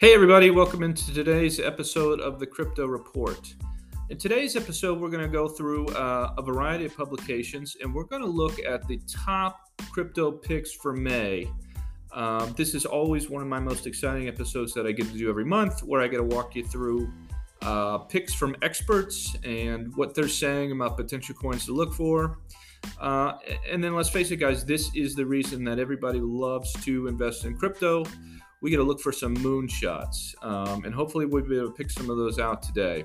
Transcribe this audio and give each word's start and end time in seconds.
Hey, 0.00 0.14
everybody, 0.14 0.50
welcome 0.50 0.84
into 0.84 1.12
today's 1.12 1.58
episode 1.58 2.20
of 2.20 2.38
the 2.38 2.46
Crypto 2.46 2.86
Report. 2.86 3.52
In 4.10 4.16
today's 4.16 4.54
episode, 4.54 5.00
we're 5.00 5.10
going 5.10 5.24
to 5.24 5.28
go 5.28 5.48
through 5.48 5.88
uh, 5.88 6.34
a 6.38 6.40
variety 6.42 6.84
of 6.84 6.96
publications 6.96 7.76
and 7.82 7.92
we're 7.92 8.04
going 8.04 8.22
to 8.22 8.28
look 8.28 8.60
at 8.64 8.86
the 8.86 9.00
top 9.08 9.72
crypto 9.90 10.30
picks 10.30 10.72
for 10.72 10.92
May. 10.92 11.50
Um, 12.12 12.54
this 12.56 12.76
is 12.76 12.86
always 12.86 13.28
one 13.28 13.42
of 13.42 13.48
my 13.48 13.58
most 13.58 13.88
exciting 13.88 14.28
episodes 14.28 14.72
that 14.74 14.86
I 14.86 14.92
get 14.92 15.10
to 15.10 15.18
do 15.18 15.28
every 15.28 15.44
month, 15.44 15.82
where 15.82 16.00
I 16.00 16.06
get 16.06 16.18
to 16.18 16.22
walk 16.22 16.54
you 16.54 16.64
through 16.64 17.12
uh, 17.62 17.98
picks 17.98 18.32
from 18.32 18.54
experts 18.62 19.36
and 19.42 19.92
what 19.96 20.14
they're 20.14 20.28
saying 20.28 20.70
about 20.70 20.96
potential 20.96 21.34
coins 21.34 21.66
to 21.66 21.72
look 21.72 21.92
for. 21.92 22.38
Uh, 23.00 23.32
and 23.68 23.82
then 23.82 23.96
let's 23.96 24.10
face 24.10 24.30
it, 24.30 24.36
guys, 24.36 24.64
this 24.64 24.94
is 24.94 25.16
the 25.16 25.26
reason 25.26 25.64
that 25.64 25.80
everybody 25.80 26.20
loves 26.20 26.72
to 26.84 27.08
invest 27.08 27.44
in 27.44 27.56
crypto 27.56 28.04
we 28.60 28.70
got 28.70 28.78
to 28.78 28.82
look 28.82 29.00
for 29.00 29.12
some 29.12 29.36
moonshots, 29.36 30.34
um, 30.44 30.84
and 30.84 30.94
hopefully 30.94 31.26
we'll 31.26 31.44
be 31.44 31.56
able 31.56 31.68
to 31.68 31.74
pick 31.74 31.90
some 31.90 32.10
of 32.10 32.16
those 32.16 32.38
out 32.38 32.62
today. 32.62 33.04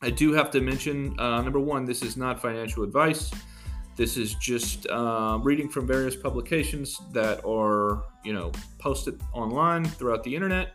I 0.00 0.10
do 0.10 0.32
have 0.32 0.50
to 0.52 0.60
mention 0.60 1.18
uh, 1.18 1.42
number 1.42 1.60
one, 1.60 1.84
this 1.84 2.02
is 2.02 2.16
not 2.16 2.40
financial 2.40 2.82
advice. 2.82 3.30
This 3.94 4.16
is 4.16 4.34
just 4.34 4.86
uh, 4.88 5.38
reading 5.42 5.68
from 5.68 5.86
various 5.86 6.16
publications 6.16 6.98
that 7.12 7.44
are, 7.44 8.04
you 8.24 8.32
know, 8.32 8.50
posted 8.78 9.20
online 9.32 9.84
throughout 9.84 10.24
the 10.24 10.34
internet. 10.34 10.72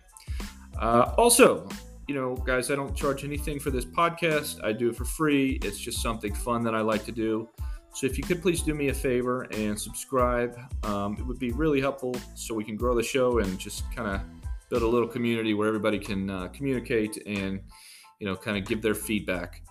Uh, 0.80 1.14
also, 1.18 1.68
you 2.08 2.16
know, 2.16 2.36
guys, 2.36 2.70
I 2.72 2.76
don't 2.76 2.96
charge 2.96 3.26
anything 3.26 3.60
for 3.60 3.72
this 3.72 3.84
podcast. 3.84 4.64
I 4.64 4.72
do 4.72 4.90
it 4.90 4.96
for 4.96 5.06
free. 5.06 5.60
It's 5.64 5.80
just 5.80 6.02
something 6.02 6.34
fun 6.34 6.64
that 6.64 6.76
I 6.76 6.82
like 6.82 7.04
to 7.06 7.12
do. 7.12 7.50
So 7.98 8.06
if 8.06 8.16
you 8.16 8.24
could 8.24 8.44
please 8.44 8.62
do 8.62 8.76
me 8.76 8.90
a 8.90 8.94
favor 8.94 9.48
and 9.50 9.80
subscribe, 9.80 10.56
um, 10.86 11.18
it 11.18 11.26
would 11.26 11.40
be 11.40 11.50
really 11.50 11.82
helpful 11.82 12.16
so 12.36 12.54
we 12.54 12.64
can 12.64 12.76
grow 12.76 12.94
the 12.94 13.02
show 13.02 13.40
and 13.40 13.58
just 13.58 13.92
kind 13.92 14.08
of 14.08 14.22
build 14.70 14.84
a 14.84 14.88
little 14.88 15.08
community 15.08 15.56
where 15.56 15.68
everybody 15.68 15.98
can 15.98 16.30
uh, 16.30 16.48
communicate 16.50 17.18
and 17.26 17.60
you 18.20 18.28
know 18.28 18.36
kind 18.36 18.56
of 18.56 18.66
give 18.66 18.84
their 18.84 18.94
feedback. 18.94 19.64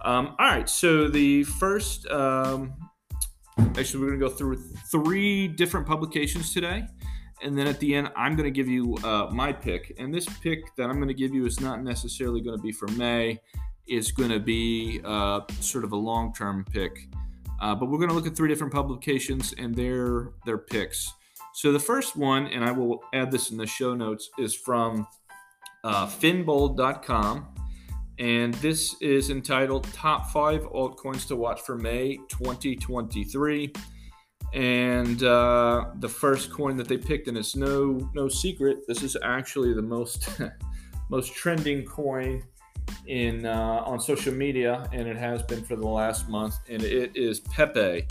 Um, 0.00 0.34
all 0.38 0.46
right, 0.46 0.66
so 0.66 1.08
the 1.08 1.44
first, 1.44 2.06
um, 2.06 2.72
actually, 3.58 4.00
we're 4.00 4.16
going 4.16 4.20
to 4.20 4.28
go 4.28 4.32
through 4.32 4.56
three 4.90 5.46
different 5.46 5.86
publications 5.86 6.54
today. 6.54 6.86
And 7.42 7.58
then 7.58 7.66
at 7.66 7.80
the 7.80 7.94
end, 7.94 8.10
I'm 8.16 8.34
going 8.34 8.44
to 8.44 8.50
give 8.50 8.66
you 8.66 8.96
uh, 9.04 9.28
my 9.30 9.52
pick. 9.52 9.94
And 9.98 10.14
this 10.14 10.26
pick 10.40 10.74
that 10.76 10.88
I'm 10.88 10.96
going 10.96 11.08
to 11.08 11.12
give 11.12 11.34
you 11.34 11.44
is 11.44 11.60
not 11.60 11.82
necessarily 11.82 12.40
going 12.40 12.56
to 12.56 12.62
be 12.62 12.72
for 12.72 12.88
May. 12.92 13.42
It's 13.86 14.10
going 14.10 14.30
to 14.30 14.40
be 14.40 15.02
uh, 15.04 15.42
sort 15.60 15.84
of 15.84 15.92
a 15.92 15.96
long 15.96 16.32
term 16.32 16.64
pick. 16.72 17.10
Uh, 17.60 17.74
but 17.74 17.86
we're 17.86 17.98
going 17.98 18.08
to 18.08 18.14
look 18.14 18.26
at 18.26 18.36
three 18.36 18.48
different 18.48 18.72
publications 18.72 19.54
and 19.58 19.74
their 19.74 20.30
their 20.44 20.58
picks. 20.58 21.12
So 21.54 21.72
the 21.72 21.80
first 21.80 22.16
one, 22.16 22.48
and 22.48 22.64
I 22.64 22.72
will 22.72 23.00
add 23.12 23.30
this 23.30 23.50
in 23.50 23.56
the 23.56 23.66
show 23.66 23.94
notes, 23.94 24.28
is 24.38 24.54
from 24.54 25.06
uh, 25.84 26.06
finbold.com. 26.06 27.48
And 28.18 28.54
this 28.54 28.94
is 29.00 29.30
entitled 29.30 29.84
Top 29.92 30.30
5 30.30 30.62
Altcoins 30.66 31.26
to 31.28 31.36
Watch 31.36 31.60
for 31.62 31.76
May 31.76 32.16
2023. 32.28 33.72
And 34.52 35.22
uh, 35.22 35.86
the 35.98 36.08
first 36.08 36.52
coin 36.52 36.76
that 36.76 36.86
they 36.86 36.96
picked, 36.96 37.26
and 37.26 37.36
it's 37.36 37.56
no 37.56 38.08
no 38.14 38.28
secret, 38.28 38.86
this 38.86 39.02
is 39.02 39.16
actually 39.22 39.74
the 39.74 39.82
most 39.82 40.28
most 41.10 41.34
trending 41.34 41.84
coin 41.84 42.42
in 43.06 43.46
uh, 43.46 43.82
on 43.84 44.00
social 44.00 44.34
media, 44.34 44.88
and 44.92 45.06
it 45.06 45.16
has 45.16 45.42
been 45.42 45.64
for 45.64 45.76
the 45.76 45.86
last 45.86 46.28
month. 46.28 46.56
And 46.68 46.82
it 46.82 47.12
is 47.14 47.40
Pepe, 47.40 48.06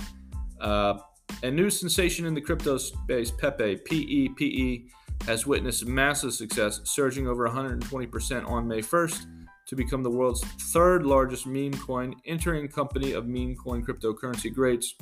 uh, 0.62 1.00
a 1.42 1.52
new 1.52 1.70
sensation 1.70 2.26
in 2.26 2.34
the 2.34 2.42
crypto 2.42 2.78
space. 2.78 3.32
Pepe, 3.32 3.78
P 3.78 3.98
E 3.98 4.30
P 4.30 4.46
E, 4.46 4.90
has 5.26 5.48
witnessed 5.48 5.86
massive 5.86 6.34
success, 6.34 6.82
surging 6.84 7.28
over 7.28 7.48
120% 7.48 8.50
on 8.50 8.68
May 8.68 8.82
1st 8.82 9.26
to 9.68 9.76
become 9.76 10.04
the 10.04 10.10
world's 10.10 10.44
third 10.74 11.06
largest 11.06 11.48
meme 11.48 11.74
coin, 11.74 12.14
entering 12.26 12.68
company 12.68 13.14
of 13.14 13.28
meme 13.28 13.56
coin 13.56 13.86
cryptocurrency 13.86 14.54
greats, 14.54 14.96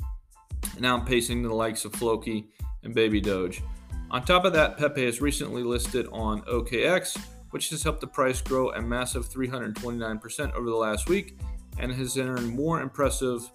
now 0.78 0.98
pacing 0.98 1.42
the 1.42 1.52
likes 1.52 1.84
of 1.84 1.92
Floki 1.94 2.48
and 2.84 2.94
Baby 2.94 3.20
Doge. 3.20 3.62
On 4.10 4.22
top 4.24 4.44
of 4.44 4.52
that, 4.52 4.78
Pepe 4.78 5.04
is 5.04 5.20
recently 5.20 5.62
listed 5.62 6.06
on 6.12 6.42
OKX 6.42 7.18
which 7.52 7.70
has 7.70 7.82
helped 7.82 8.00
the 8.00 8.06
price 8.06 8.40
grow 8.40 8.70
a 8.72 8.82
massive 8.82 9.28
329% 9.28 10.52
over 10.52 10.68
the 10.68 10.76
last 10.76 11.08
week 11.08 11.38
and 11.78 11.92
has 11.92 12.18
earned 12.18 12.48
more 12.48 12.80
impressive 12.80 13.48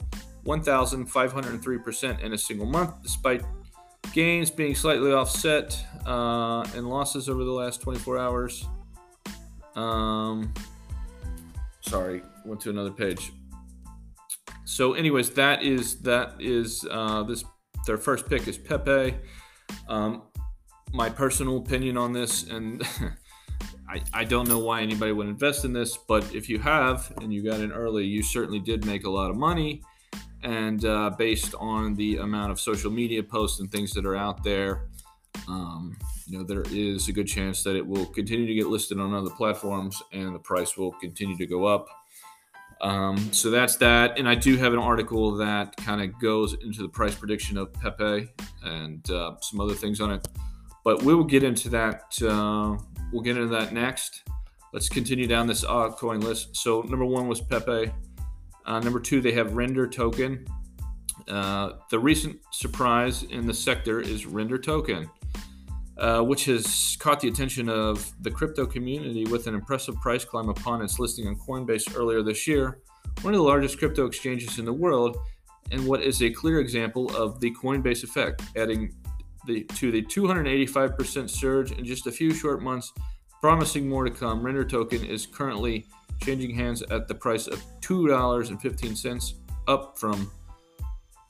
1,503% 0.46 2.20
in 2.22 2.34
a 2.34 2.38
single 2.38 2.66
month, 2.66 2.94
despite 3.04 3.44
gains 4.14 4.50
being 4.50 4.74
slightly 4.74 5.12
offset 5.12 5.84
uh, 6.06 6.66
and 6.76 6.88
losses 6.88 7.28
over 7.28 7.44
the 7.44 7.52
last 7.52 7.82
24 7.82 8.18
hours. 8.18 8.66
Um, 9.76 10.54
sorry, 11.82 12.24
went 12.46 12.62
to 12.62 12.70
another 12.70 12.92
page. 12.92 13.32
So, 14.66 14.94
anyways, 14.94 15.32
that 15.32 15.64
is 15.64 16.02
that 16.02 16.36
is 16.40 16.86
uh, 16.90 17.24
this. 17.24 17.44
Their 17.86 17.98
first 17.98 18.28
pick 18.28 18.48
is 18.48 18.58
Pepe. 18.58 19.16
Um, 19.88 20.24
my 20.94 21.10
personal 21.10 21.58
opinion 21.58 21.98
on 21.98 22.12
this, 22.12 22.44
and 22.50 22.84
I, 24.14 24.22
I 24.22 24.24
don't 24.24 24.48
know 24.48 24.60
why 24.60 24.82
anybody 24.82 25.12
would 25.12 25.28
invest 25.28 25.66
in 25.66 25.74
this, 25.74 25.98
but 25.98 26.34
if 26.34 26.50
you 26.50 26.60
have 26.60 27.12
and 27.22 27.34
you 27.34 27.44
got 27.44 27.60
in 27.60 27.72
early, 27.72 28.06
you 28.06 28.24
certainly 28.24 28.60
did 28.60 28.86
make 28.86 29.06
a 29.06 29.10
lot 29.10 29.30
of 29.30 29.38
money. 29.38 29.82
And 30.44 30.84
uh, 30.86 31.12
based 31.18 31.56
on 31.60 31.96
the 31.96 32.18
amount 32.18 32.52
of 32.52 32.60
social 32.60 32.92
media 32.92 33.24
posts 33.24 33.60
and 33.60 33.72
things 33.72 33.94
that 33.94 34.06
are 34.06 34.16
out 34.16 34.44
there, 34.44 34.88
um, 35.48 35.98
you 36.28 36.38
know, 36.38 36.44
there 36.44 36.64
is 36.72 37.08
a 37.08 37.12
good 37.12 37.28
chance 37.28 37.64
that 37.64 37.76
it 37.76 37.86
will 37.86 38.06
continue 38.06 38.46
to 38.48 38.54
get 38.54 38.68
listed 38.68 39.00
on 39.00 39.14
other 39.14 39.30
platforms 39.30 40.02
and 40.12 40.34
the 40.36 40.40
price 40.40 40.78
will 40.78 40.92
continue 40.94 41.38
to 41.38 41.46
go 41.46 41.66
up. 41.66 41.88
Um, 42.82 43.18
so 43.34 43.50
that's 43.50 43.78
that. 43.78 44.20
And 44.20 44.30
I 44.30 44.36
do 44.36 44.58
have 44.58 44.74
an 44.74 44.80
article 44.80 45.36
that 45.38 45.76
kind 45.78 46.02
of 46.02 46.20
goes 46.20 46.54
into 46.54 46.82
the 46.82 46.90
price 46.90 47.16
prediction 47.16 47.58
of 47.58 47.74
Pepe 47.74 48.30
and 48.64 49.10
uh, 49.10 49.36
some 49.42 49.60
other 49.60 49.74
things 49.74 50.00
on 50.00 50.12
it. 50.12 50.28
But 50.84 51.04
we 51.04 51.16
will 51.16 51.24
get 51.24 51.44
into 51.44 51.70
that 51.70 52.22
uh, 52.22 52.78
We'll 53.12 53.22
get 53.22 53.38
into 53.38 53.50
that 53.50 53.74
next. 53.74 54.24
Let's 54.74 54.90
continue 54.90 55.28
down 55.28 55.48
this 55.48 55.64
altcoin 55.64 56.22
list. 56.22 56.56
So 56.56 56.82
number 56.82 57.06
one 57.06 57.28
was 57.28 57.42
Pepe. 57.42 57.92
Uh, 58.66 58.80
number 58.80 59.00
two, 59.00 59.22
they 59.22 59.32
have 59.32 59.56
Render 59.56 59.88
Token. 59.88 60.46
Uh, 61.28 61.74
the 61.90 62.00
recent 62.00 62.40
surprise 62.52 63.24
in 63.24 63.46
the 63.46 63.54
sector 63.54 64.00
is 64.02 64.26
Render 64.26 64.58
Token, 64.58 65.10
uh, 65.98 66.22
which 66.22 66.46
has 66.46 66.98
caught 67.00 67.20
the 67.20 67.28
attention 67.28 67.70
of 67.70 68.14
the 68.22 68.32
crypto 68.32 68.66
community 68.66 69.26
with 69.26 69.48
an 69.48 69.56
impressive 69.56 69.96
price 69.96 70.24
climb 70.24 70.50
upon 70.50 70.82
its 70.82 71.00
listing 71.00 71.28
on 71.28 71.36
Coinbase 71.36 71.98
earlier 71.98 72.22
this 72.22 72.48
year, 72.48 72.80
one 73.22 73.34
of 73.34 73.38
the 73.38 73.44
largest 73.44 73.80
crypto 73.80 74.06
exchanges 74.06 74.60
in 74.60 74.66
the 74.66 74.74
world, 74.74 75.18
and 75.72 75.86
what 75.86 76.02
is 76.02 76.22
a 76.22 76.30
clear 76.30 76.60
example 76.60 77.14
of 77.16 77.40
the 77.40 77.54
Coinbase 77.56 78.04
effect, 78.04 78.42
adding 78.56 78.94
the, 79.48 79.64
to 79.64 79.92
the 79.92 80.04
285% 80.04 81.30
surge 81.30 81.72
in 81.72 81.86
just 81.86 82.08
a 82.08 82.12
few 82.12 82.34
short 82.34 82.62
months, 82.62 82.92
promising 83.42 83.90
more 83.90 84.04
to 84.04 84.12
come. 84.12 84.44
Render 84.44 84.66
token 84.66 85.04
is 85.04 85.26
currently 85.26 85.88
changing 86.22 86.54
hands 86.54 86.84
at 86.84 87.08
the 87.08 87.16
price 87.16 87.48
of 87.48 87.64
$2.15, 87.82 89.34
up 89.68 89.98
from 89.98 90.32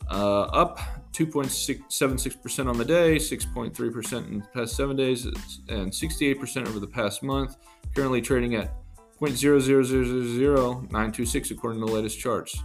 uh, 0.09 0.44
up 0.44 0.79
2.76% 1.13 2.69
on 2.69 2.78
the 2.78 2.85
day, 2.85 3.17
6.3% 3.17 4.28
in 4.28 4.39
the 4.39 4.45
past 4.53 4.75
seven 4.75 4.95
days, 4.95 5.25
and 5.25 5.91
68% 5.91 6.67
over 6.67 6.79
the 6.79 6.88
past 6.88 7.22
month. 7.23 7.57
Currently 7.95 8.22
trading 8.22 8.55
at 8.55 8.72
0.0000926 9.19 11.51
according 11.51 11.81
to 11.81 11.88
the 11.88 11.91
latest 11.91 12.17
charts. 12.19 12.63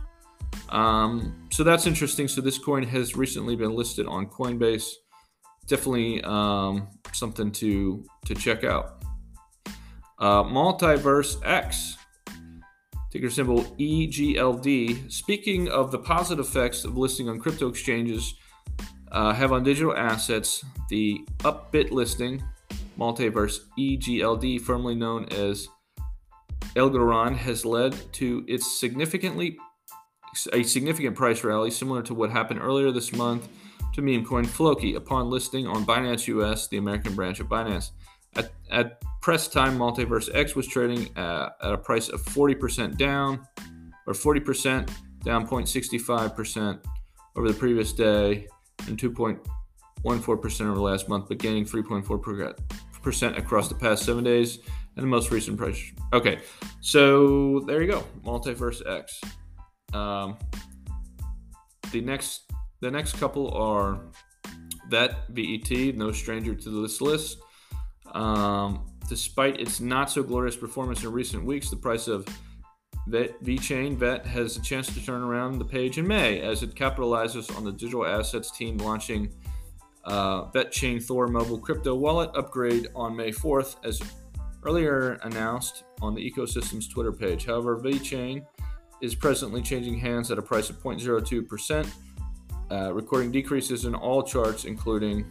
Um, 0.69 1.48
so 1.50 1.64
that's 1.64 1.86
interesting. 1.86 2.28
So 2.28 2.40
this 2.40 2.58
coin 2.58 2.84
has 2.84 3.16
recently 3.16 3.56
been 3.56 3.75
listed 3.75 4.06
on 4.06 4.26
Coinbase 4.26 4.93
definitely 5.72 6.22
um, 6.24 6.86
something 7.12 7.50
to 7.50 8.04
to 8.26 8.34
check 8.34 8.62
out. 8.62 9.02
Uh, 10.19 10.44
Multiverse 10.44 11.40
X, 11.44 11.96
ticker 13.10 13.30
symbol 13.30 13.64
EGLD. 13.80 15.10
Speaking 15.10 15.69
of 15.69 15.90
the 15.90 15.98
positive 15.98 16.44
effects 16.44 16.84
of 16.84 16.98
listing 16.98 17.30
on 17.30 17.40
crypto 17.40 17.69
exchanges, 17.69 18.34
uh, 19.10 19.32
have 19.32 19.50
on 19.50 19.64
digital 19.64 19.96
assets 19.96 20.62
the 20.90 21.24
Upbit 21.38 21.90
listing, 21.90 22.44
Multiverse 22.98 23.60
EGLD, 23.78 24.60
formerly 24.60 24.94
known 24.94 25.24
as 25.30 25.69
Algorand, 26.76 27.36
has 27.36 27.64
led 27.64 27.96
to 28.12 28.44
its 28.46 28.78
significantly 28.78 29.56
a 30.52 30.62
significant 30.62 31.16
price 31.16 31.42
rally, 31.44 31.70
similar 31.70 32.02
to 32.02 32.14
what 32.14 32.30
happened 32.30 32.60
earlier 32.62 32.90
this 32.90 33.12
month 33.12 33.48
to 33.93 34.03
meme 34.03 34.25
coin 34.25 34.44
Floki 34.44 34.94
upon 34.94 35.31
listing 35.31 35.67
on 35.67 35.85
Binance 35.85 36.27
US, 36.29 36.69
the 36.69 36.79
American 36.79 37.15
branch 37.15 37.41
of 37.41 37.49
Binance. 37.49 37.91
At, 38.37 38.53
at 38.71 39.03
press 39.21 39.49
time, 39.49 39.79
Multiverse 39.79 40.31
X 40.35 40.56
was 40.56 40.67
trading 40.67 41.09
at, 41.17 41.56
at 41.62 41.73
a 41.73 41.79
price 41.79 42.09
of 42.09 42.23
40% 42.23 42.97
down, 42.97 43.47
or 44.06 44.15
40% 44.15 44.91
down 45.25 45.47
0.65% 45.47 46.81
over 47.37 47.49
the 47.49 47.55
previous 47.55 47.93
day, 47.93 48.47
and 48.87 48.99
2.14% 48.99 50.61
over 50.67 50.75
the 50.75 50.81
last 50.81 51.09
month, 51.09 51.29
but 51.29 51.39
gaining 51.39 51.65
3.4% 51.65 53.39
across 53.39 53.69
the 53.69 53.75
past 53.75 54.05
seven 54.05 54.25
days, 54.25 54.59
and 54.97 55.03
the 55.03 55.09
most 55.09 55.31
recent 55.31 55.56
price. 55.56 55.93
Okay, 56.12 56.41
so 56.81 57.61
there 57.67 57.83
you 57.83 57.91
go, 57.91 58.05
Multiverse 58.25 58.87
X. 58.87 59.21
Um, 59.93 60.37
the 61.91 62.00
next, 62.00 62.50
the 62.82 62.90
next 62.90 63.19
couple 63.19 63.49
are 63.52 64.00
Vet 64.88 65.29
VET, 65.31 65.96
no 65.96 66.11
stranger 66.11 66.55
to 66.55 66.82
this 66.82 67.00
list. 67.00 67.38
Um, 68.12 68.84
despite 69.08 69.61
its 69.61 69.81
not 69.81 70.11
so 70.11 70.23
glorious 70.23 70.56
performance 70.56 71.02
in 71.05 71.12
recent 71.12 71.44
weeks, 71.44 71.70
the 71.70 71.76
price 71.76 72.08
of 72.08 72.26
Vet 73.06 73.43
VeChain 73.43 73.96
Vet 73.96 74.26
has 74.26 74.56
a 74.56 74.62
chance 74.62 74.93
to 74.93 75.05
turn 75.05 75.23
around 75.23 75.58
the 75.58 75.64
page 75.64 75.96
in 75.96 76.06
May 76.06 76.40
as 76.40 76.64
it 76.64 76.75
capitalizes 76.75 77.56
on 77.56 77.64
the 77.64 77.70
digital 77.70 78.05
assets 78.05 78.50
team 78.50 78.76
launching 78.79 79.32
uh, 80.05 80.50
VeChain 80.50 81.02
Thor 81.02 81.29
mobile 81.29 81.58
crypto 81.58 81.94
wallet 81.94 82.31
upgrade 82.34 82.88
on 82.96 83.14
May 83.14 83.31
4th, 83.31 83.76
as 83.84 84.02
earlier 84.64 85.20
announced 85.23 85.84
on 86.00 86.17
the 86.17 86.31
ecosystem's 86.31 86.88
Twitter 86.88 87.12
page. 87.12 87.46
However, 87.46 87.79
VeChain 87.79 88.44
is 89.00 89.14
presently 89.14 89.62
changing 89.62 89.99
hands 89.99 90.32
at 90.32 90.38
a 90.38 90.43
price 90.43 90.69
of 90.69 90.82
0.02%, 90.82 91.88
uh, 92.72 92.92
recording 92.94 93.30
decreases 93.30 93.84
in 93.84 93.94
all 93.94 94.22
charts, 94.22 94.64
including 94.64 95.26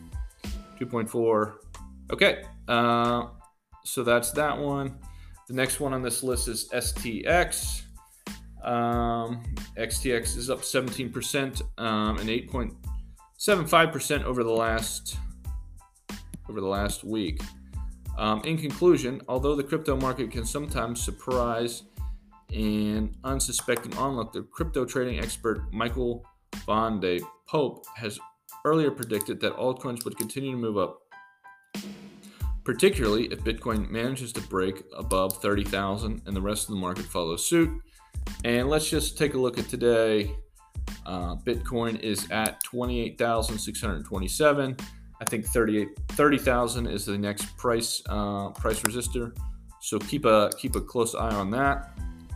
2.4. 0.80 1.54
Okay, 2.12 2.44
uh, 2.68 3.28
so 3.84 4.04
that's 4.04 4.32
that 4.32 4.56
one. 4.58 5.00
The 5.48 5.56
next 5.56 5.80
one 5.80 5.94
on 5.94 6.04
this 6.04 6.22
list 6.22 6.48
is 6.48 6.70
STX. 6.70 7.82
Um, 8.64 9.42
XTX 9.76 10.38
is 10.38 10.52
up 10.52 10.60
17% 10.62 11.62
um, 11.80 12.20
and 12.20 12.30
8.75% 12.30 14.24
over 14.24 14.44
the 14.44 14.52
last 14.52 15.18
over 16.48 16.62
the 16.62 16.68
last 16.68 17.04
week. 17.04 17.42
Um, 18.18 18.42
in 18.44 18.58
conclusion, 18.58 19.22
although 19.28 19.56
the 19.56 19.64
crypto 19.64 19.96
market 19.96 20.30
can 20.32 20.46
sometimes 20.46 21.02
surprise 21.02 21.84
an 22.54 23.16
unsuspecting 23.24 23.96
onlooker, 23.98 24.44
crypto 24.44 24.86
trading 24.86 25.20
expert 25.20 25.72
Michael 25.72 26.26
Van 26.66 27.02
Poppe 27.48 27.82
has 27.96 28.20
earlier 28.66 28.92
predicted 28.92 29.40
that 29.42 29.56
altcoins 29.58 30.06
would 30.06 30.18
continue 30.18 30.52
to 30.52 30.58
move 30.58 30.78
up 30.78 31.02
particularly 32.64 33.26
if 33.26 33.40
Bitcoin 33.40 33.90
manages 33.90 34.32
to 34.34 34.42
break 34.42 34.84
above 34.96 35.42
30,000 35.42 36.22
and 36.26 36.36
the 36.36 36.42
rest 36.42 36.70
of 36.70 36.76
the 36.76 36.82
market 36.82 37.06
follows 37.06 37.46
suit. 37.46 37.70
And 38.44 38.70
let's 38.70 38.90
just 38.90 39.18
take 39.18 39.34
a 39.34 39.38
look 39.38 39.58
at 39.58 39.68
today. 39.68 40.36
Uh, 41.06 41.36
Bitcoin 41.38 42.00
is 42.00 42.30
at 42.32 42.64
28,627. 42.64 44.78
I 45.20 45.26
think 45.26 45.46
38 45.46 45.90
30,000 46.10 46.88
is 46.88 47.06
the 47.06 47.18
next 47.18 47.56
price 47.58 48.02
uh, 48.10 48.50
price 48.50 48.82
resistor. 48.82 49.36
So 49.82 50.00
keep 50.00 50.26
a 50.26 50.50
keep 50.58 50.76
a 50.76 50.82
close 50.82 51.16
eye 51.16 51.36
on 51.36 51.52
that. 51.52 51.92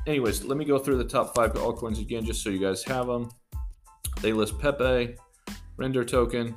Anyways, 0.08 0.44
let 0.44 0.58
me 0.58 0.66
go 0.66 0.78
through 0.78 0.98
the 0.98 1.06
top 1.06 1.34
five 1.36 1.54
altcoins 1.54 2.00
again, 2.00 2.24
just 2.24 2.44
so 2.44 2.52
you 2.52 2.60
guys 2.60 2.84
have 2.84 3.08
them. 3.08 3.32
They 4.26 4.34
list 4.34 4.58
Pepe, 4.58 5.18
Render 5.78 6.04
Token, 6.04 6.56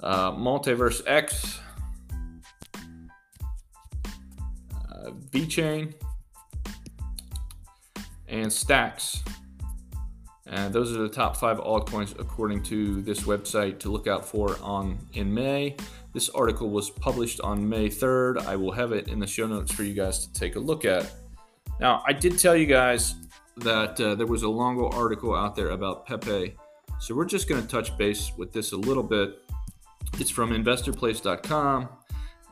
uh, 0.00 0.30
Multiverse 0.30 1.02
X, 1.04 1.58
VeChain, 5.32 5.92
and 8.28 8.52
Stacks. 8.52 9.24
And 10.46 10.72
those 10.72 10.94
are 10.94 11.02
the 11.02 11.08
top 11.08 11.36
five 11.36 11.58
altcoins 11.58 12.16
according 12.20 12.62
to 12.64 13.02
this 13.02 13.22
website 13.22 13.80
to 13.80 13.90
look 13.90 14.06
out 14.06 14.24
for 14.24 14.56
on 14.62 15.00
in 15.14 15.34
May. 15.34 15.74
This 16.12 16.28
article 16.28 16.70
was 16.70 16.90
published 16.90 17.40
on 17.40 17.68
May 17.68 17.88
3rd. 17.88 18.46
I 18.46 18.54
will 18.54 18.70
have 18.70 18.92
it 18.92 19.08
in 19.08 19.18
the 19.18 19.26
show 19.26 19.48
notes 19.48 19.72
for 19.72 19.82
you 19.82 19.94
guys 19.94 20.28
to 20.28 20.32
take 20.32 20.54
a 20.54 20.60
look 20.60 20.84
at. 20.84 21.12
Now, 21.80 22.04
I 22.06 22.12
did 22.12 22.38
tell 22.38 22.54
you 22.54 22.66
guys 22.66 23.16
that 23.60 24.00
uh, 24.00 24.14
there 24.14 24.26
was 24.26 24.42
a 24.42 24.48
longer 24.48 24.86
article 24.86 25.34
out 25.34 25.56
there 25.56 25.70
about 25.70 26.06
Pepe. 26.06 26.56
So 26.98 27.14
we're 27.14 27.24
just 27.24 27.48
going 27.48 27.62
to 27.62 27.68
touch 27.68 27.96
base 27.96 28.32
with 28.36 28.52
this 28.52 28.72
a 28.72 28.76
little 28.76 29.02
bit. 29.02 29.38
It's 30.18 30.30
from 30.30 30.50
investorplace.com 30.50 31.88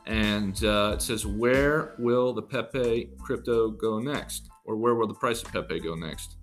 and 0.09 0.63
uh, 0.63 0.93
it 0.95 1.01
says 1.01 1.25
where 1.25 1.93
will 1.99 2.33
the 2.33 2.41
Pepe 2.41 3.11
crypto 3.19 3.69
go 3.69 3.99
next, 3.99 4.49
or 4.65 4.75
where 4.75 4.95
will 4.95 5.07
the 5.07 5.13
price 5.13 5.43
of 5.43 5.51
Pepe 5.51 5.79
go 5.79 5.93
next? 5.93 6.35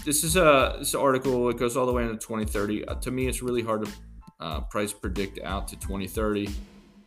This 0.05 0.25
is 0.25 0.37
a 0.37 0.77
this 0.79 0.95
article. 0.95 1.49
It 1.51 1.59
goes 1.59 1.77
all 1.77 1.87
the 1.87 1.93
way 1.93 2.03
into 2.03 2.17
2030. 2.17 2.87
Uh, 2.87 2.95
to 2.97 3.11
me, 3.11 3.27
it's 3.27 3.43
really 3.43 3.62
hard 3.62 3.85
to 3.85 3.93
uh, 4.41 4.61
price 4.62 4.93
predict 4.93 5.39
out 5.41 5.69
to 5.69 5.77
2030 5.77 6.49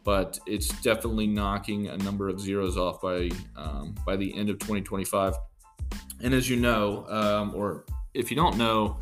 but 0.08 0.40
it's 0.48 0.70
definitely 0.82 1.28
knocking 1.28 1.90
a 1.90 1.98
number 1.98 2.30
of 2.30 2.40
zeros 2.40 2.78
off 2.78 3.02
by 3.02 3.30
um, 3.58 3.94
by 4.06 4.16
the 4.16 4.34
end 4.38 4.50
of 4.50 4.58
2025. 4.58 5.34
And 6.24 6.34
as 6.34 6.50
you 6.50 6.56
know, 6.56 7.06
um, 7.10 7.54
or 7.54 7.84
if 8.14 8.32
you 8.32 8.38
don't 8.38 8.58
know, 8.58 9.00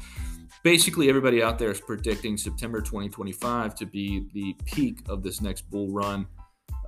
basically 0.64 1.08
everybody 1.08 1.44
out 1.44 1.60
there 1.60 1.70
is 1.70 1.80
predicting 1.80 2.38
September 2.38 2.82
2025 2.82 3.76
to 3.76 3.86
be 3.86 4.26
the 4.34 4.56
peak 4.66 5.02
of 5.08 5.22
this 5.22 5.42
next 5.42 5.70
bull 5.70 5.92
run. 5.92 6.26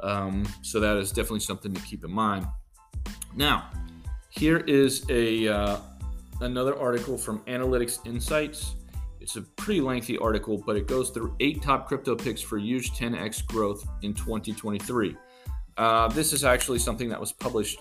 Um, 0.01 0.47
so 0.63 0.79
that 0.79 0.97
is 0.97 1.11
definitely 1.11 1.41
something 1.41 1.71
to 1.71 1.81
keep 1.81 2.03
in 2.03 2.11
mind. 2.11 2.47
Now, 3.35 3.69
here 4.31 4.57
is 4.57 5.05
a 5.09 5.47
uh, 5.47 5.77
another 6.41 6.79
article 6.79 7.17
from 7.17 7.39
Analytics 7.41 8.05
Insights. 8.05 8.75
It's 9.19 9.35
a 9.35 9.41
pretty 9.41 9.81
lengthy 9.81 10.17
article, 10.17 10.61
but 10.65 10.75
it 10.75 10.87
goes 10.87 11.09
through 11.09 11.35
eight 11.39 11.61
top 11.61 11.87
crypto 11.87 12.15
picks 12.15 12.41
for 12.41 12.57
huge 12.57 12.91
10x 12.91 13.45
growth 13.47 13.85
in 14.01 14.13
2023. 14.13 15.15
Uh, 15.77 16.07
this 16.09 16.33
is 16.33 16.43
actually 16.43 16.79
something 16.79 17.09
that 17.09 17.19
was 17.19 17.31
published 17.31 17.79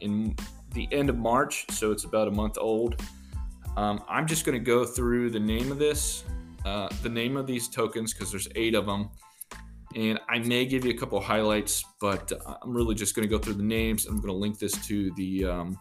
in 0.00 0.36
the 0.72 0.88
end 0.92 1.08
of 1.08 1.16
March, 1.16 1.66
so 1.70 1.90
it's 1.92 2.04
about 2.04 2.28
a 2.28 2.30
month 2.30 2.58
old. 2.58 3.00
Um, 3.76 4.02
I'm 4.08 4.26
just 4.26 4.44
going 4.44 4.58
to 4.58 4.64
go 4.64 4.84
through 4.84 5.30
the 5.30 5.40
name 5.40 5.72
of 5.72 5.78
this, 5.78 6.24
uh, 6.64 6.88
the 7.02 7.08
name 7.08 7.36
of 7.36 7.46
these 7.46 7.68
tokens, 7.68 8.12
because 8.12 8.30
there's 8.30 8.48
eight 8.54 8.74
of 8.74 8.86
them. 8.86 9.10
And 9.96 10.18
I 10.28 10.40
may 10.40 10.66
give 10.66 10.84
you 10.84 10.90
a 10.90 10.96
couple 10.96 11.20
highlights, 11.20 11.84
but 12.00 12.32
I'm 12.62 12.74
really 12.74 12.94
just 12.94 13.14
going 13.14 13.28
to 13.28 13.30
go 13.30 13.38
through 13.38 13.54
the 13.54 13.62
names. 13.62 14.06
I'm 14.06 14.16
going 14.16 14.32
to 14.32 14.38
link 14.38 14.58
this 14.58 14.72
to 14.86 15.12
the, 15.12 15.44
um, 15.44 15.78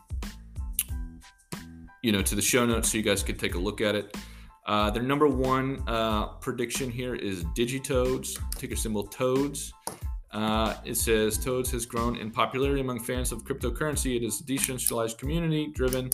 you 2.03 2.11
know, 2.11 2.21
to 2.21 2.35
the 2.35 2.41
show 2.41 2.65
notes 2.65 2.91
so 2.91 2.97
you 2.97 3.03
guys 3.03 3.23
can 3.23 3.37
take 3.37 3.55
a 3.55 3.57
look 3.57 3.81
at 3.81 3.95
it. 3.95 4.15
Uh, 4.65 4.91
their 4.91 5.03
number 5.03 5.27
one 5.27 5.81
uh, 5.87 6.27
prediction 6.39 6.91
here 6.91 7.15
is 7.15 7.43
Digitoads, 7.45 8.37
ticker 8.55 8.75
symbol 8.75 9.05
Toads. 9.05 9.73
Uh, 10.31 10.75
it 10.85 10.95
says 10.95 11.37
Toads 11.37 11.71
has 11.71 11.85
grown 11.85 12.17
in 12.17 12.29
popularity 12.29 12.81
among 12.81 12.99
fans 12.99 13.31
of 13.31 13.43
cryptocurrency. 13.43 14.15
It 14.15 14.23
is 14.23 14.41
a 14.41 14.45
decentralized 14.45 15.17
community 15.17 15.67
driven 15.73 16.09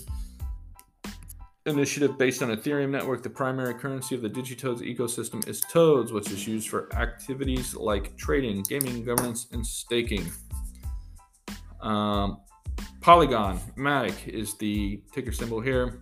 initiative 1.65 2.17
based 2.17 2.41
on 2.41 2.49
Ethereum 2.49 2.89
network. 2.89 3.23
The 3.23 3.29
primary 3.29 3.73
currency 3.73 4.15
of 4.15 4.21
the 4.21 4.29
Digitoads 4.29 4.81
ecosystem 4.81 5.47
is 5.47 5.61
Toads, 5.61 6.11
which 6.11 6.31
is 6.31 6.47
used 6.47 6.69
for 6.69 6.93
activities 6.95 7.75
like 7.75 8.17
trading, 8.17 8.63
gaming, 8.63 9.03
governance, 9.03 9.47
and 9.51 9.65
staking. 9.65 10.25
Um, 11.81 12.41
Polygon, 13.09 13.59
Matic 13.75 14.27
is 14.27 14.53
the 14.53 15.01
ticker 15.11 15.31
symbol 15.31 15.59
here. 15.59 15.99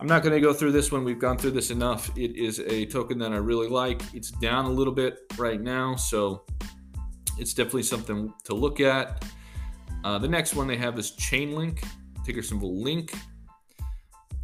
I'm 0.00 0.06
not 0.06 0.22
going 0.22 0.34
to 0.34 0.40
go 0.40 0.54
through 0.54 0.72
this 0.72 0.90
one. 0.90 1.04
We've 1.04 1.18
gone 1.18 1.36
through 1.36 1.50
this 1.50 1.70
enough. 1.70 2.10
It 2.16 2.36
is 2.36 2.60
a 2.60 2.86
token 2.86 3.18
that 3.18 3.32
I 3.32 3.36
really 3.36 3.68
like. 3.68 4.00
It's 4.14 4.30
down 4.30 4.64
a 4.64 4.70
little 4.70 4.94
bit 4.94 5.18
right 5.36 5.60
now, 5.60 5.94
so 5.94 6.46
it's 7.36 7.52
definitely 7.52 7.82
something 7.82 8.32
to 8.44 8.54
look 8.54 8.80
at. 8.80 9.26
Uh, 10.04 10.16
the 10.16 10.26
next 10.26 10.54
one 10.54 10.66
they 10.66 10.78
have 10.78 10.98
is 10.98 11.10
Chainlink, 11.18 11.84
ticker 12.24 12.40
symbol 12.40 12.82
Link. 12.82 13.12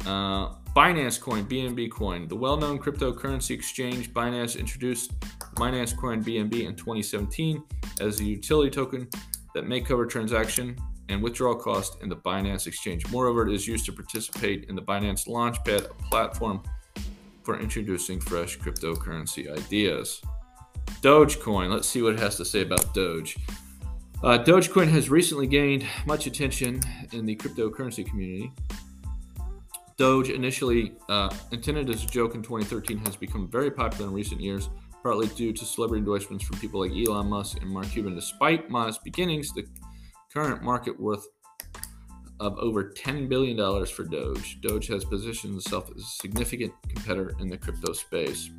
Uh, 0.05 0.53
Binance 0.75 1.19
Coin, 1.19 1.43
BNB 1.45 1.89
Coin, 1.89 2.27
the 2.27 2.35
well 2.35 2.55
known 2.55 2.77
cryptocurrency 2.77 3.49
exchange 3.49 4.13
Binance 4.13 4.59
introduced 4.59 5.19
Binance 5.55 5.97
Coin 5.97 6.23
BNB 6.23 6.67
in 6.67 6.75
2017 6.75 7.63
as 7.99 8.19
a 8.19 8.23
utility 8.23 8.69
token 8.69 9.09
that 9.55 9.65
may 9.65 9.81
cover 9.81 10.05
transaction 10.05 10.77
and 11.09 11.21
withdrawal 11.21 11.55
cost 11.55 11.97
in 12.01 12.09
the 12.09 12.15
Binance 12.15 12.67
exchange. 12.67 13.09
Moreover, 13.11 13.47
it 13.47 13.53
is 13.53 13.67
used 13.67 13.85
to 13.85 13.93
participate 13.93 14.65
in 14.69 14.75
the 14.75 14.81
Binance 14.81 15.27
Launchpad, 15.27 15.85
a 15.85 16.09
platform 16.09 16.63
for 17.43 17.59
introducing 17.59 18.19
fresh 18.19 18.57
cryptocurrency 18.57 19.51
ideas. 19.51 20.21
Dogecoin, 21.01 21.71
let's 21.71 21.87
see 21.87 22.01
what 22.01 22.13
it 22.13 22.19
has 22.19 22.37
to 22.37 22.45
say 22.45 22.61
about 22.61 22.93
Doge. 22.93 23.37
Uh, 24.23 24.39
Dogecoin 24.39 24.87
has 24.87 25.09
recently 25.09 25.45
gained 25.45 25.85
much 26.07 26.25
attention 26.25 26.81
in 27.11 27.25
the 27.25 27.35
cryptocurrency 27.35 28.05
community. 28.05 28.51
Doge, 29.97 30.29
initially 30.29 30.93
uh, 31.07 31.33
intended 31.51 31.89
as 31.89 32.03
a 32.03 32.07
joke 32.07 32.35
in 32.35 32.41
2013, 32.41 32.97
has 32.99 33.15
become 33.15 33.47
very 33.47 33.71
popular 33.71 34.07
in 34.07 34.13
recent 34.13 34.41
years, 34.41 34.69
partly 35.03 35.27
due 35.27 35.53
to 35.53 35.63
celebrity 35.63 35.99
endorsements 35.99 36.43
from 36.43 36.57
people 36.57 36.81
like 36.81 36.91
Elon 36.91 37.27
Musk 37.27 37.61
and 37.61 37.69
Mark 37.69 37.87
Cuban. 37.89 38.15
Despite 38.15 38.69
modest 38.69 39.03
beginnings, 39.03 39.53
the 39.53 39.65
current 40.35 40.61
market 40.61 40.99
worth 40.99 41.27
of 42.41 42.57
over 42.59 42.91
$10 42.91 43.29
billion 43.29 43.57
for 43.85 44.03
Doge. 44.03 44.59
Doge 44.61 44.87
has 44.87 45.05
positioned 45.05 45.55
itself 45.57 45.89
as 45.95 46.01
a 46.01 46.05
significant 46.05 46.73
competitor 46.89 47.33
in 47.39 47.47
the 47.47 47.57
crypto 47.57 47.93
space. 47.93 48.49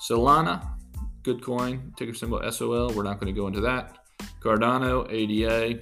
Solana, 0.00 0.68
good 1.22 1.42
coin, 1.42 1.92
ticker 1.96 2.12
symbol 2.12 2.42
SOL. 2.50 2.92
We're 2.92 3.04
not 3.04 3.20
going 3.20 3.32
to 3.32 3.40
go 3.40 3.46
into 3.46 3.60
that. 3.60 3.98
Cardano, 4.42 5.06
ADA. 5.10 5.80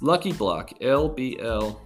Lucky 0.00 0.32
Block, 0.32 0.70
LBL 0.80 1.78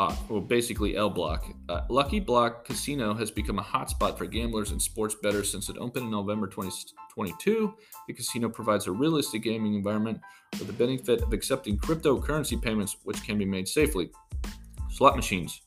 uh, 0.00 0.14
well, 0.28 0.40
basically 0.40 0.96
L 0.96 1.10
Block. 1.10 1.44
Uh, 1.68 1.82
Lucky 1.88 2.18
Block 2.18 2.64
Casino 2.64 3.14
has 3.14 3.30
become 3.30 3.58
a 3.58 3.62
hotspot 3.62 4.18
for 4.18 4.26
gamblers 4.26 4.72
and 4.72 4.82
sports 4.82 5.14
bettors 5.22 5.50
since 5.50 5.68
it 5.68 5.76
opened 5.78 6.06
in 6.06 6.10
November 6.10 6.46
2022. 6.46 7.74
The 8.08 8.12
casino 8.12 8.48
provides 8.48 8.86
a 8.86 8.92
realistic 8.92 9.42
gaming 9.42 9.74
environment 9.74 10.20
with 10.58 10.66
the 10.66 10.72
benefit 10.72 11.22
of 11.22 11.32
accepting 11.32 11.78
cryptocurrency 11.78 12.60
payments, 12.60 12.96
which 13.04 13.22
can 13.22 13.38
be 13.38 13.44
made 13.44 13.68
safely. 13.68 14.10
Slot 14.90 15.14
machines, 15.14 15.62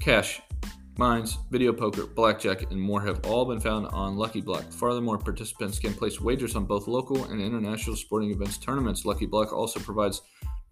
cash, 0.00 0.40
mines, 0.96 1.38
video 1.50 1.72
poker, 1.72 2.06
blackjack, 2.06 2.70
and 2.70 2.80
more 2.80 3.02
have 3.02 3.24
all 3.26 3.44
been 3.44 3.60
found 3.60 3.86
on 3.88 4.16
Lucky 4.16 4.40
Block. 4.40 4.64
Furthermore, 4.72 5.18
participants 5.18 5.78
can 5.78 5.92
place 5.92 6.20
wagers 6.20 6.56
on 6.56 6.64
both 6.64 6.86
local 6.86 7.24
and 7.24 7.40
international 7.40 7.96
sporting 7.96 8.30
events 8.30 8.56
tournaments. 8.56 9.04
Lucky 9.04 9.26
Block 9.26 9.52
also 9.52 9.78
provides 9.80 10.22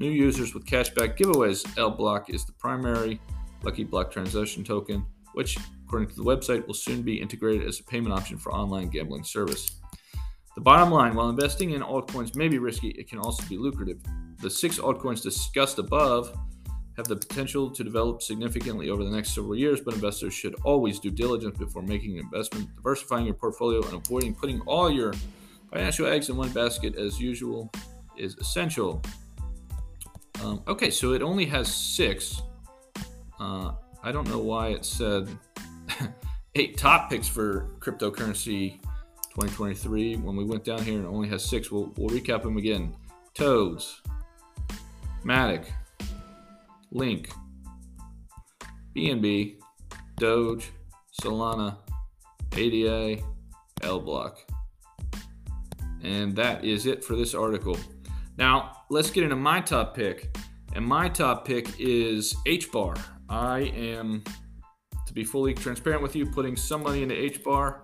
New 0.00 0.10
users 0.10 0.54
with 0.54 0.64
cashback 0.64 1.18
giveaways. 1.18 1.62
L 1.76 1.90
Block 1.90 2.30
is 2.30 2.46
the 2.46 2.52
primary 2.52 3.20
Lucky 3.62 3.84
Block 3.84 4.10
transaction 4.10 4.64
token, 4.64 5.04
which, 5.34 5.58
according 5.84 6.08
to 6.08 6.16
the 6.16 6.24
website, 6.24 6.66
will 6.66 6.72
soon 6.72 7.02
be 7.02 7.20
integrated 7.20 7.68
as 7.68 7.80
a 7.80 7.84
payment 7.84 8.14
option 8.14 8.38
for 8.38 8.50
online 8.50 8.88
gambling 8.88 9.24
service. 9.24 9.72
The 10.54 10.62
bottom 10.62 10.90
line 10.90 11.14
while 11.14 11.28
investing 11.28 11.72
in 11.72 11.82
altcoins 11.82 12.34
may 12.34 12.48
be 12.48 12.56
risky, 12.56 12.88
it 12.92 13.10
can 13.10 13.18
also 13.18 13.46
be 13.46 13.58
lucrative. 13.58 13.98
The 14.40 14.48
six 14.48 14.78
altcoins 14.78 15.22
discussed 15.22 15.78
above 15.78 16.34
have 16.96 17.06
the 17.06 17.16
potential 17.16 17.70
to 17.70 17.84
develop 17.84 18.22
significantly 18.22 18.88
over 18.88 19.04
the 19.04 19.10
next 19.10 19.34
several 19.34 19.54
years, 19.54 19.82
but 19.82 19.92
investors 19.92 20.32
should 20.32 20.54
always 20.64 20.98
do 20.98 21.10
diligence 21.10 21.58
before 21.58 21.82
making 21.82 22.12
an 22.18 22.24
investment. 22.24 22.74
Diversifying 22.74 23.26
your 23.26 23.34
portfolio 23.34 23.82
and 23.82 23.92
avoiding 23.92 24.34
putting 24.34 24.62
all 24.62 24.90
your 24.90 25.12
financial 25.70 26.06
eggs 26.06 26.30
in 26.30 26.38
one 26.38 26.50
basket 26.52 26.96
as 26.96 27.20
usual 27.20 27.70
is 28.16 28.34
essential. 28.38 29.02
Um, 30.42 30.62
okay, 30.66 30.90
so 30.90 31.12
it 31.12 31.22
only 31.22 31.44
has 31.46 31.72
six. 31.72 32.40
Uh, 33.38 33.72
I 34.02 34.12
don't 34.12 34.28
know 34.28 34.38
why 34.38 34.68
it 34.68 34.84
said 34.84 35.28
eight 36.54 36.78
top 36.78 37.10
picks 37.10 37.28
for 37.28 37.68
cryptocurrency 37.78 38.80
2023 39.30 40.16
when 40.16 40.36
we 40.36 40.44
went 40.44 40.64
down 40.64 40.82
here 40.82 40.96
and 40.96 41.04
it 41.04 41.08
only 41.08 41.28
has 41.28 41.44
six. 41.44 41.70
We'll, 41.70 41.92
we'll 41.96 42.08
recap 42.08 42.42
them 42.42 42.56
again. 42.56 42.94
Toads, 43.34 44.00
Matic, 45.24 45.66
Link, 46.90 47.30
BNB, 48.96 49.56
Doge, 50.16 50.70
Solana, 51.22 51.76
ADA, 52.56 53.22
L 53.82 54.00
Block. 54.00 54.38
And 56.02 56.34
that 56.36 56.64
is 56.64 56.86
it 56.86 57.04
for 57.04 57.14
this 57.14 57.34
article. 57.34 57.78
Now, 58.40 58.84
let's 58.88 59.10
get 59.10 59.22
into 59.22 59.36
my 59.36 59.60
top 59.60 59.94
pick. 59.94 60.34
And 60.74 60.84
my 60.84 61.08
top 61.10 61.46
pick 61.46 61.68
is 61.78 62.34
HBAR. 62.46 62.98
I 63.28 63.70
am, 63.76 64.24
to 65.06 65.12
be 65.12 65.24
fully 65.24 65.52
transparent 65.52 66.02
with 66.02 66.16
you, 66.16 66.24
putting 66.24 66.56
some 66.56 66.82
money 66.82 67.02
into 67.02 67.14
HBAR. 67.14 67.80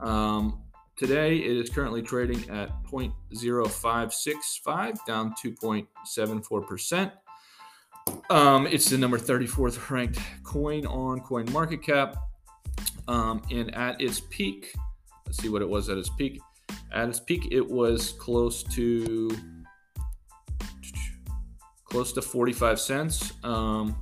Um, 0.00 0.60
today, 0.96 1.38
it 1.38 1.56
is 1.56 1.70
currently 1.70 2.02
trading 2.02 2.46
at 2.50 2.70
0.0565, 2.84 5.06
down 5.06 5.34
2.74%. 5.42 7.12
Um, 8.28 8.66
it's 8.66 8.90
the 8.90 8.98
number 8.98 9.18
34th 9.18 9.88
ranked 9.88 10.20
coin 10.42 10.84
on 10.84 11.20
Coin 11.20 11.50
Market 11.52 11.82
Cap. 11.82 12.18
Um, 13.08 13.40
and 13.50 13.74
at 13.74 13.98
its 13.98 14.20
peak, 14.28 14.74
let's 15.24 15.38
see 15.38 15.48
what 15.48 15.62
it 15.62 15.68
was 15.70 15.88
at 15.88 15.96
its 15.96 16.10
peak. 16.10 16.38
At 16.92 17.08
its 17.08 17.18
peak, 17.18 17.48
it 17.50 17.66
was 17.66 18.12
close 18.12 18.62
to 18.62 19.55
close 21.96 22.12
to 22.12 22.20
45 22.20 22.78
cents. 22.78 23.32
Um, 23.42 23.96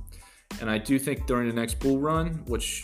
and 0.59 0.69
I 0.69 0.77
do 0.77 0.99
think 0.99 1.27
during 1.27 1.47
the 1.47 1.55
next 1.55 1.79
bull 1.79 1.97
run, 1.97 2.43
which, 2.45 2.83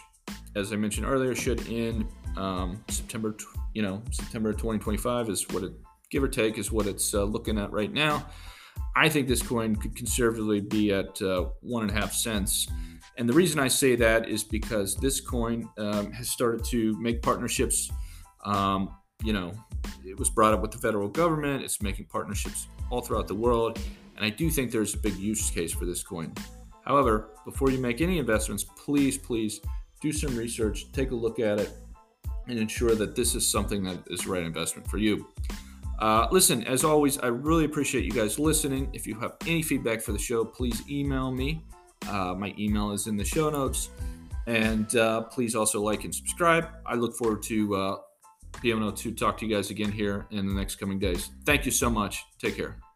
as 0.56 0.72
I 0.72 0.77
mentioned 0.77 1.06
earlier, 1.06 1.36
should 1.36 1.68
end 1.68 2.06
um, 2.38 2.82
September, 2.88 3.36
you 3.74 3.82
know, 3.82 4.01
September 4.10 4.53
2025 4.53 5.27
is 5.27 5.46
what 5.50 5.63
it, 5.63 5.74
give 6.12 6.24
or 6.24 6.30
take, 6.30 6.58
is 6.58 6.72
what 6.72 6.88
it's 6.88 7.13
uh, 7.13 7.25
looking 7.25 7.58
at 7.58 7.74
right 7.74 7.91
now. 7.91 8.25
I 8.96 9.10
think 9.10 9.27
this 9.27 9.41
coin 9.41 9.75
could 9.75 9.98
conservatively 9.98 10.62
be 10.62 10.94
at 10.94 11.22
uh, 11.22 11.48
one 11.60 11.82
and 11.82 11.91
a 11.91 11.94
half 11.94 12.13
cents. 12.13 12.70
And 13.18 13.27
the 13.27 13.34
reason 13.34 13.60
I 13.60 13.68
say 13.68 13.98
that 13.98 14.30
is 14.30 14.46
because 14.46 14.96
this 14.96 15.20
coin 15.20 15.68
um, 15.77 16.13
has 16.13 16.30
started 16.30 16.63
to 16.68 16.98
make 17.01 17.22
partnerships. 17.22 17.91
Um, 18.46 18.96
you 19.25 19.34
know, 19.34 19.51
it 20.06 20.18
was 20.18 20.30
brought 20.30 20.53
up 20.53 20.62
with 20.62 20.72
the 20.72 20.77
federal 20.77 21.10
government. 21.10 21.63
It's 21.63 21.82
making 21.82 22.06
partnerships 22.06 22.68
all 22.89 23.01
throughout 23.01 23.27
the 23.27 23.36
world 23.36 23.77
and 24.15 24.25
I 24.25 24.30
do 24.30 24.50
think 24.50 24.72
there's 24.72 24.94
a 24.94 24.98
big 24.98 25.15
use 25.15 25.50
case 25.50 25.72
for 25.72 25.86
this 25.86 26.03
coin. 26.03 26.34
However, 26.86 27.30
before 27.46 27.72
you 27.72 27.80
make 27.80 28.01
any 28.01 28.18
investments, 28.18 28.63
please, 28.63 29.18
please 29.18 29.62
do 30.01 30.12
some 30.12 30.36
research, 30.36 30.91
take 30.91 31.12
a 31.12 31.15
look 31.15 31.39
at 31.39 31.60
it, 31.60 31.72
and 32.48 32.58
ensure 32.58 32.96
that 32.96 33.15
this 33.15 33.36
is 33.36 33.48
something 33.48 33.84
that 33.84 34.00
is 34.08 34.22
the 34.22 34.32
right 34.32 34.44
investment 34.44 34.88
for 34.89 34.98
you. 34.98 35.27
Uh, 36.00 36.27
listen, 36.32 36.63
as 36.65 36.84
always, 36.84 37.20
I 37.20 37.27
really 37.27 37.65
appreciate 37.65 38.03
you 38.03 38.12
guys 38.12 38.39
listening. 38.39 38.89
If 38.94 39.06
you 39.06 39.20
have 39.20 39.36
any 39.46 39.62
feedback 39.62 40.01
for 40.01 40.12
the 40.12 40.20
show, 40.20 40.44
please 40.44 40.82
email 40.89 41.32
me. 41.32 41.63
Uh, 42.10 42.34
my 42.34 42.56
email 42.58 42.91
is 42.91 43.06
in 43.06 43.15
the 43.15 43.24
show 43.25 43.50
notes. 43.51 43.89
And 44.48 44.96
uh, 44.96 45.22
please 45.22 45.56
also 45.56 45.82
like 45.82 46.03
and 46.03 46.13
subscribe. 46.13 46.68
I 46.86 46.96
look 46.96 47.15
forward 47.15 47.44
to 47.44 47.75
uh, 47.75 47.96
being 48.62 48.77
able 48.77 48.91
to 48.91 49.12
talk 49.12 49.38
to 49.38 49.46
you 49.46 49.56
guys 49.56 49.70
again 49.70 49.91
here 49.91 50.25
in 50.32 50.48
the 50.48 50.53
next 50.53 50.75
coming 50.75 50.98
days. 50.98 51.30
Thank 51.46 51.65
you 51.65 51.72
so 51.72 51.89
much. 51.89 52.24
Take 52.39 52.58
care. 52.58 52.90